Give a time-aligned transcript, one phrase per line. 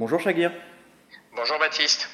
[0.00, 0.50] Bonjour Chagir.
[1.36, 2.08] Bonjour Baptiste.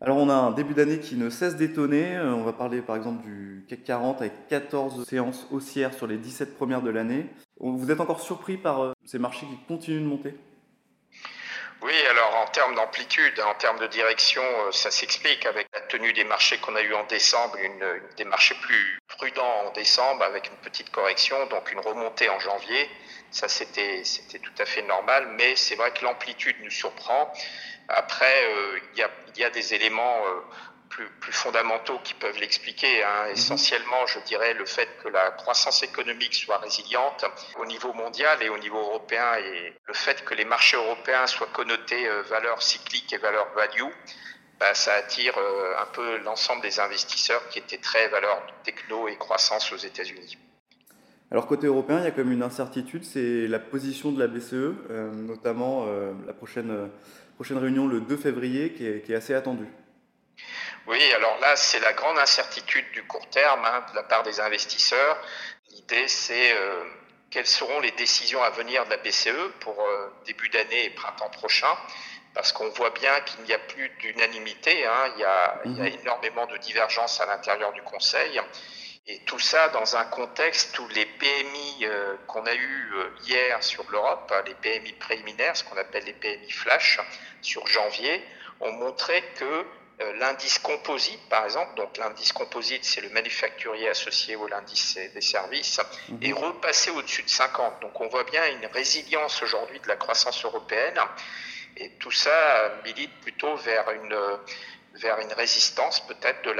[0.00, 2.14] Alors on a un début d'année qui ne cesse d'étonner.
[2.14, 6.18] Euh, on va parler par exemple du CAC 40 avec 14 séances haussières sur les
[6.18, 7.26] 17 premières de l'année.
[7.58, 10.34] Vous êtes encore surpris par euh, ces marchés qui continuent de monter?
[11.82, 16.12] Oui, alors en termes d'amplitude, en termes de direction, euh, ça s'explique avec la tenue
[16.12, 20.46] des marchés qu'on a eu en décembre, une, des marchés plus prudents en décembre avec
[20.46, 22.88] une petite correction, donc une remontée en janvier.
[23.30, 24.02] Ça, c'était,
[24.42, 27.32] tout à fait normal, mais c'est vrai que l'amplitude nous surprend.
[27.88, 30.40] Après, euh, il y, a, y, a, des éléments euh,
[30.88, 33.04] plus, plus, fondamentaux qui peuvent l'expliquer.
[33.04, 33.26] Hein.
[33.26, 33.32] Mhm.
[33.32, 37.24] Essentiellement, je dirais le fait que la croissance économique soit résiliente
[37.58, 41.48] au niveau mondial et au niveau européen, et le fait que les marchés européens soient
[41.52, 43.90] connotés euh, valeurs cycliques et valeurs value.
[44.58, 49.16] Bah, ça attire euh, un peu l'ensemble des investisseurs qui étaient très valeurs techno et
[49.16, 50.38] croissance aux États-Unis.
[51.32, 54.28] Alors côté européen, il y a quand même une incertitude, c'est la position de la
[54.28, 56.86] BCE, euh, notamment euh, la prochaine, euh,
[57.34, 59.66] prochaine réunion le 2 février qui est, qui est assez attendue.
[60.86, 64.38] Oui, alors là, c'est la grande incertitude du court terme hein, de la part des
[64.38, 65.18] investisseurs.
[65.72, 66.54] L'idée, c'est
[67.30, 69.84] quelles seront les décisions à venir de la BCE pour
[70.26, 71.76] début d'année et printemps prochain,
[72.34, 75.88] parce qu'on voit bien qu'il n'y a plus d'unanimité, hein, il, a, il y a
[75.88, 78.40] énormément de divergences à l'intérieur du Conseil.
[79.08, 83.62] Et tout ça dans un contexte où les PMI euh, qu'on a eu euh, hier
[83.62, 86.98] sur l'Europe, les PMI préliminaires, ce qu'on appelle les PMI flash,
[87.40, 88.20] sur janvier,
[88.58, 94.34] ont montré que euh, l'indice composite, par exemple, donc l'indice composite, c'est le manufacturier associé
[94.34, 96.16] au l'indice des services, mmh.
[96.22, 97.82] est repassé au-dessus de 50.
[97.82, 100.98] Donc on voit bien une résilience aujourd'hui de la croissance européenne.
[101.76, 104.18] Et tout ça milite plutôt vers une
[105.00, 106.52] vers une résistance peut-être de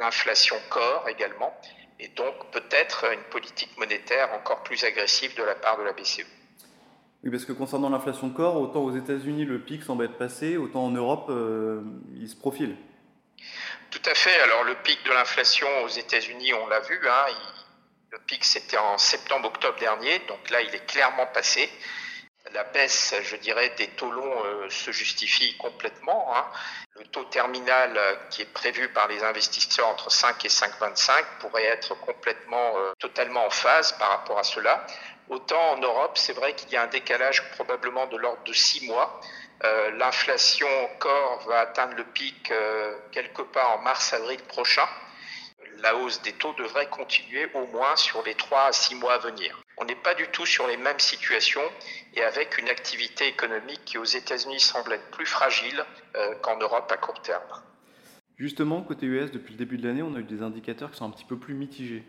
[0.00, 1.56] l'inflation corps également,
[1.98, 6.26] et donc peut-être une politique monétaire encore plus agressive de la part de la BCE.
[7.24, 10.84] Oui, parce que concernant l'inflation corps, autant aux États-Unis le pic semble être passé, autant
[10.86, 11.82] en Europe euh,
[12.16, 12.76] il se profile.
[13.90, 14.40] Tout à fait.
[14.40, 17.62] Alors le pic de l'inflation aux États-Unis, on l'a vu, hein, il,
[18.10, 21.70] le pic c'était en septembre-octobre dernier, donc là il est clairement passé
[22.54, 26.34] la baisse, je dirais, des taux longs euh, se justifie complètement.
[26.36, 26.44] Hein.
[26.98, 31.64] Le taux terminal euh, qui est prévu par les investisseurs entre 5 et 5,25 pourrait
[31.64, 34.86] être complètement, euh, totalement en phase par rapport à cela.
[35.28, 38.86] Autant en Europe, c'est vrai qu'il y a un décalage probablement de l'ordre de 6
[38.86, 39.20] mois.
[39.96, 40.66] L'inflation
[40.98, 42.52] corps va atteindre le pic
[43.12, 44.88] quelque part en mars-avril prochain
[45.82, 49.18] la hausse des taux devrait continuer au moins sur les 3 à 6 mois à
[49.18, 49.58] venir.
[49.82, 51.68] On n'est pas du tout sur les mêmes situations
[52.14, 55.84] et avec une activité économique qui aux États-Unis semble être plus fragile
[56.14, 57.42] euh, qu'en Europe à court terme.
[58.36, 61.06] Justement, côté US, depuis le début de l'année, on a eu des indicateurs qui sont
[61.06, 62.04] un petit peu plus mitigés.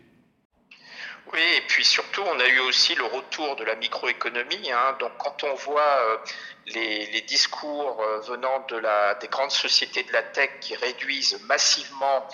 [1.32, 4.70] Oui, et puis surtout, on a eu aussi le retour de la microéconomie.
[4.70, 4.96] Hein.
[5.00, 6.16] Donc, quand on voit euh,
[6.66, 11.40] les, les, discours euh, venant de la, des grandes sociétés de la tech qui réduisent
[11.48, 12.28] massivement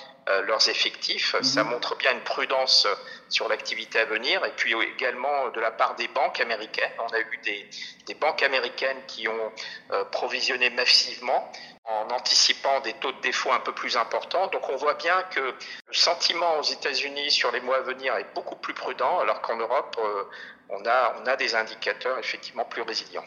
[0.46, 1.42] leurs effectifs, mmh.
[1.42, 2.86] ça montre bien une prudence
[3.28, 4.44] sur l'activité à venir.
[4.44, 7.68] Et puis également de la part des banques américaines, on a eu des,
[8.06, 9.52] des banques américaines qui ont
[9.92, 11.50] euh, provisionné massivement
[11.84, 14.46] en anticipant des taux de défaut un peu plus importants.
[14.48, 18.32] Donc on voit bien que le sentiment aux États-Unis sur les mois à venir est
[18.34, 20.24] beaucoup plus prudent, alors qu'en Europe, euh,
[20.68, 23.24] on, a, on a des indicateurs effectivement plus résilients.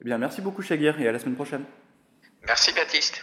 [0.00, 1.64] Eh bien, merci beaucoup Chaguer et à la semaine prochaine.
[2.46, 3.22] Merci Baptiste.